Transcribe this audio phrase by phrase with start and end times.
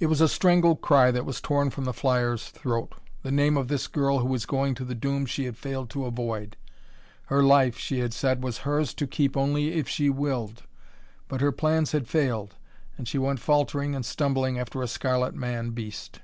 [0.00, 3.68] It was a strangled cry that was torn from the flyer's throat the name of
[3.68, 6.56] this girl who was going to the doom she had failed to avoid.
[7.26, 10.64] Her life, she had said, was hers to keep only if she willed,
[11.28, 12.56] but her plans had failed,
[12.98, 16.22] and she went faltering and stumbling after a scarlet man beast.